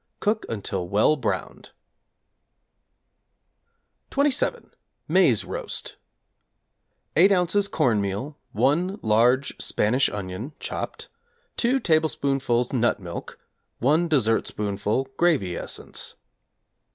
Cook 0.19 0.47
until 0.49 0.89
well 0.89 1.15
browned. 1.15 1.73
=27. 4.09 4.71
Maize 5.07 5.45
Roast= 5.45 5.95
8 7.15 7.29
ozs. 7.29 7.69
corn 7.69 8.01
meal, 8.01 8.35
1 8.53 8.97
large 9.03 9.53
Spanish 9.61 10.09
onion 10.09 10.53
(chopped), 10.59 11.07
2 11.57 11.79
tablespoonfuls 11.79 12.73
nut 12.73 12.99
milk, 12.99 13.37
1 13.77 14.07
dessertspoonful 14.07 15.07
gravy 15.17 15.55
essence. 15.55 16.15